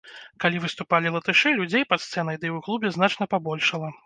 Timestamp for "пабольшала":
3.37-3.93